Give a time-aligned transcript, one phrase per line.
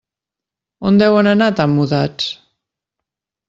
[0.89, 2.33] On deuen anar tan mudats.